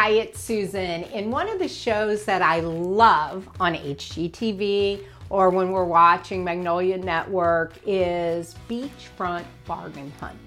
Hi, 0.00 0.10
it's 0.10 0.38
Susan. 0.38 1.02
In 1.02 1.28
one 1.28 1.48
of 1.48 1.58
the 1.58 1.66
shows 1.66 2.24
that 2.26 2.40
I 2.40 2.60
love 2.60 3.48
on 3.58 3.74
HGTV 3.74 5.02
or 5.28 5.50
when 5.50 5.72
we're 5.72 5.82
watching 5.82 6.44
Magnolia 6.44 6.96
Network 6.96 7.72
is 7.84 8.54
Beachfront 8.70 9.44
Bargain 9.66 10.12
Hunt. 10.20 10.38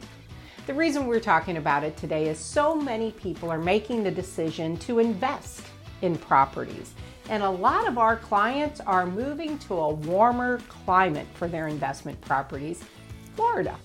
The 0.67 0.73
reason 0.73 1.05
we're 1.05 1.19
talking 1.19 1.57
about 1.57 1.83
it 1.83 1.97
today 1.97 2.29
is 2.29 2.39
so 2.39 2.73
many 2.73 3.11
people 3.11 3.51
are 3.51 3.59
making 3.59 4.05
the 4.05 4.11
decision 4.11 4.77
to 4.77 4.99
invest 4.99 5.63
in 6.01 6.17
properties. 6.17 6.93
And 7.27 7.43
a 7.43 7.49
lot 7.49 7.89
of 7.89 7.97
our 7.97 8.15
clients 8.15 8.79
are 8.79 9.05
moving 9.05 9.59
to 9.59 9.73
a 9.73 9.93
warmer 9.93 10.59
climate 10.69 11.27
for 11.33 11.49
their 11.49 11.67
investment 11.67 12.21
properties, 12.21 12.85
Florida. 13.35 13.75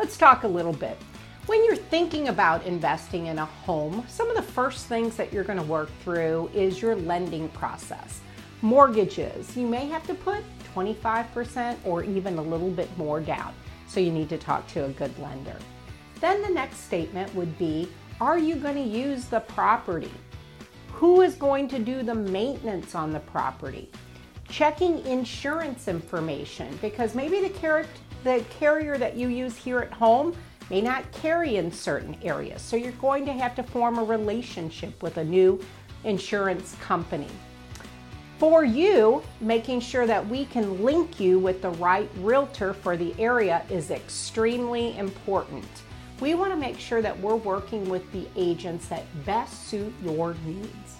Let's 0.00 0.18
talk 0.18 0.42
a 0.42 0.48
little 0.48 0.72
bit. 0.72 0.98
When 1.46 1.64
you're 1.64 1.76
thinking 1.76 2.26
about 2.26 2.66
investing 2.66 3.26
in 3.26 3.38
a 3.38 3.44
home, 3.44 4.04
some 4.08 4.28
of 4.28 4.34
the 4.34 4.42
first 4.42 4.86
things 4.86 5.14
that 5.14 5.32
you're 5.32 5.44
going 5.44 5.60
to 5.60 5.64
work 5.64 5.88
through 6.02 6.50
is 6.52 6.82
your 6.82 6.96
lending 6.96 7.48
process. 7.50 8.20
Mortgages, 8.62 9.56
you 9.56 9.64
may 9.64 9.86
have 9.86 10.04
to 10.08 10.14
put 10.14 10.42
25% 10.74 11.76
or 11.84 12.02
even 12.02 12.38
a 12.38 12.42
little 12.42 12.70
bit 12.70 12.90
more 12.98 13.20
down, 13.20 13.54
so 13.86 14.00
you 14.00 14.10
need 14.10 14.28
to 14.30 14.38
talk 14.38 14.66
to 14.68 14.86
a 14.86 14.88
good 14.88 15.16
lender. 15.20 15.56
Then 16.20 16.42
the 16.42 16.48
next 16.48 16.78
statement 16.78 17.32
would 17.36 17.56
be 17.58 17.88
Are 18.20 18.38
you 18.38 18.56
going 18.56 18.74
to 18.74 18.80
use 18.80 19.26
the 19.26 19.40
property? 19.40 20.10
Who 20.94 21.20
is 21.20 21.36
going 21.36 21.68
to 21.68 21.78
do 21.78 22.02
the 22.02 22.14
maintenance 22.14 22.96
on 22.96 23.12
the 23.12 23.20
property? 23.20 23.88
Checking 24.48 24.98
insurance 25.06 25.86
information 25.86 26.76
because 26.82 27.14
maybe 27.14 27.40
the, 27.40 27.50
car- 27.60 27.86
the 28.24 28.44
carrier 28.58 28.98
that 28.98 29.14
you 29.14 29.28
use 29.28 29.54
here 29.54 29.78
at 29.78 29.92
home 29.92 30.34
may 30.70 30.80
not 30.80 31.10
carry 31.12 31.56
in 31.56 31.70
certain 31.70 32.16
areas. 32.22 32.62
So 32.62 32.76
you're 32.76 32.92
going 32.92 33.24
to 33.26 33.32
have 33.32 33.54
to 33.56 33.62
form 33.62 33.98
a 33.98 34.04
relationship 34.04 35.02
with 35.02 35.16
a 35.18 35.24
new 35.24 35.60
insurance 36.04 36.76
company. 36.80 37.28
For 38.38 38.64
you, 38.64 39.22
making 39.40 39.80
sure 39.80 40.06
that 40.06 40.26
we 40.28 40.44
can 40.46 40.84
link 40.84 41.18
you 41.18 41.38
with 41.38 41.62
the 41.62 41.70
right 41.70 42.10
realtor 42.18 42.74
for 42.74 42.96
the 42.96 43.14
area 43.18 43.64
is 43.70 43.90
extremely 43.90 44.96
important. 44.98 45.64
We 46.20 46.34
want 46.34 46.52
to 46.52 46.56
make 46.56 46.78
sure 46.78 47.00
that 47.00 47.18
we're 47.18 47.36
working 47.36 47.88
with 47.88 48.10
the 48.12 48.26
agents 48.36 48.88
that 48.88 49.04
best 49.24 49.68
suit 49.68 49.92
your 50.02 50.34
needs. 50.44 50.96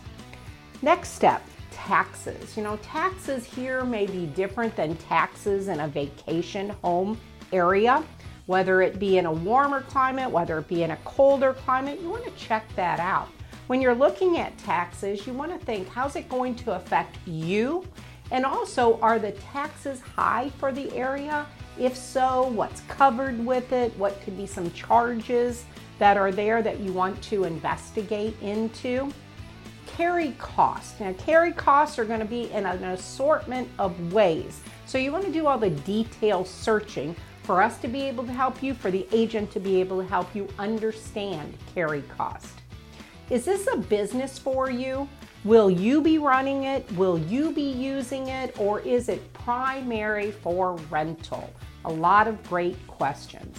Next 0.80 1.10
step, 1.10 1.42
taxes. 1.70 2.56
You 2.56 2.62
know, 2.62 2.78
taxes 2.78 3.44
here 3.44 3.84
may 3.84 4.06
be 4.06 4.26
different 4.26 4.74
than 4.76 4.96
taxes 4.96 5.68
in 5.68 5.80
a 5.80 5.88
vacation 5.88 6.70
home 6.82 7.18
area 7.52 8.02
whether 8.46 8.80
it 8.80 8.98
be 8.98 9.18
in 9.18 9.26
a 9.26 9.32
warmer 9.32 9.82
climate, 9.82 10.30
whether 10.30 10.58
it 10.58 10.68
be 10.68 10.82
in 10.82 10.92
a 10.92 10.96
colder 10.98 11.52
climate, 11.52 12.00
you 12.00 12.08
want 12.08 12.24
to 12.24 12.30
check 12.32 12.64
that 12.76 13.00
out. 13.00 13.28
When 13.66 13.80
you're 13.80 13.94
looking 13.94 14.38
at 14.38 14.56
taxes, 14.58 15.26
you 15.26 15.32
want 15.32 15.52
to 15.58 15.64
think 15.66 15.88
how's 15.88 16.14
it 16.16 16.28
going 16.28 16.54
to 16.56 16.72
affect 16.72 17.16
you? 17.26 17.84
And 18.30 18.44
also, 18.44 18.98
are 19.00 19.18
the 19.18 19.32
taxes 19.32 20.00
high 20.00 20.50
for 20.58 20.72
the 20.72 20.92
area? 20.96 21.46
If 21.78 21.96
so, 21.96 22.48
what's 22.48 22.80
covered 22.82 23.44
with 23.44 23.72
it? 23.72 23.96
What 23.98 24.20
could 24.22 24.36
be 24.36 24.46
some 24.46 24.70
charges 24.72 25.64
that 25.98 26.16
are 26.16 26.32
there 26.32 26.62
that 26.62 26.80
you 26.80 26.92
want 26.92 27.20
to 27.24 27.44
investigate 27.44 28.40
into? 28.40 29.12
Carry 29.86 30.32
costs. 30.38 30.98
Now, 31.00 31.12
carry 31.14 31.52
costs 31.52 31.98
are 31.98 32.04
going 32.04 32.20
to 32.20 32.26
be 32.26 32.50
in 32.50 32.66
an 32.66 32.82
assortment 32.84 33.68
of 33.78 34.12
ways. 34.12 34.60
So, 34.86 34.98
you 34.98 35.12
want 35.12 35.24
to 35.24 35.32
do 35.32 35.46
all 35.46 35.58
the 35.58 35.70
detail 35.70 36.44
searching 36.44 37.14
for 37.46 37.62
us 37.62 37.78
to 37.78 37.88
be 37.88 38.02
able 38.02 38.24
to 38.24 38.32
help 38.32 38.62
you, 38.62 38.74
for 38.74 38.90
the 38.90 39.06
agent 39.12 39.52
to 39.52 39.60
be 39.60 39.80
able 39.80 40.02
to 40.02 40.08
help 40.08 40.34
you 40.34 40.48
understand 40.58 41.54
carry 41.72 42.02
cost. 42.02 42.58
Is 43.30 43.44
this 43.44 43.68
a 43.72 43.76
business 43.76 44.38
for 44.38 44.68
you? 44.68 45.08
Will 45.44 45.70
you 45.70 46.02
be 46.02 46.18
running 46.18 46.64
it? 46.64 46.90
Will 46.92 47.18
you 47.18 47.52
be 47.52 47.70
using 47.70 48.26
it? 48.28 48.58
Or 48.58 48.80
is 48.80 49.08
it 49.08 49.32
primary 49.32 50.32
for 50.32 50.74
rental? 50.90 51.48
A 51.84 51.92
lot 51.92 52.26
of 52.26 52.42
great 52.48 52.84
questions. 52.88 53.56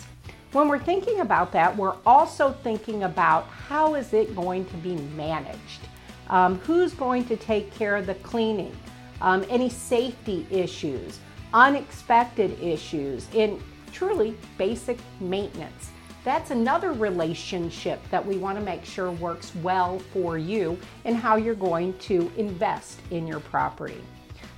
When 0.51 0.67
we're 0.67 0.79
thinking 0.79 1.21
about 1.21 1.53
that, 1.53 1.75
we're 1.75 1.95
also 2.05 2.51
thinking 2.51 3.03
about 3.03 3.45
how 3.47 3.95
is 3.95 4.13
it 4.13 4.35
going 4.35 4.65
to 4.65 4.77
be 4.77 4.95
managed? 5.15 5.81
Um, 6.29 6.59
who's 6.59 6.93
going 6.93 7.23
to 7.25 7.37
take 7.37 7.73
care 7.73 7.95
of 7.95 8.05
the 8.05 8.15
cleaning? 8.15 8.75
Um, 9.21 9.45
any 9.49 9.69
safety 9.69 10.45
issues, 10.51 11.19
unexpected 11.53 12.61
issues, 12.61 13.27
in 13.33 13.61
truly 13.91 14.37
basic 14.57 14.97
maintenance. 15.19 15.89
That's 16.23 16.51
another 16.51 16.91
relationship 16.91 18.01
that 18.11 18.25
we 18.25 18.37
want 18.37 18.57
to 18.57 18.63
make 18.63 18.83
sure 18.83 19.11
works 19.11 19.55
well 19.63 19.99
for 20.11 20.37
you 20.37 20.77
and 21.05 21.15
how 21.15 21.37
you're 21.37 21.55
going 21.55 21.97
to 21.99 22.31
invest 22.35 22.99
in 23.11 23.25
your 23.25 23.39
property. 23.39 24.01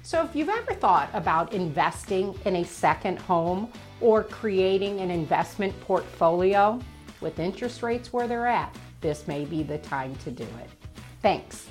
So, 0.02 0.24
if 0.24 0.36
you've 0.36 0.50
ever 0.50 0.74
thought 0.74 1.12
about 1.14 1.54
investing 1.54 2.34
in 2.46 2.56
a 2.56 2.66
second 2.66 3.20
home 3.20 3.72
or 4.02 4.24
creating 4.24 5.00
an 5.02 5.12
investment 5.12 5.80
portfolio 5.82 6.80
with 7.22 7.38
interest 7.38 7.84
rates 7.84 8.12
where 8.12 8.28
they're 8.28 8.48
at, 8.48 8.76
this 9.02 9.28
may 9.28 9.46
be 9.46 9.62
the 9.62 9.78
time 9.78 10.16
to 10.24 10.32
do 10.32 10.44
it. 10.44 10.70
Thanks. 11.22 11.68